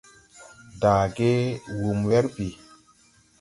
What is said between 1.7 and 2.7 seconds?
wum wɛr bìi.